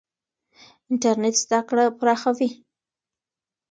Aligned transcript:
انټرنېټ 0.89 1.35
زده 1.43 1.59
کړه 1.69 1.83
پراخوي. 1.99 2.49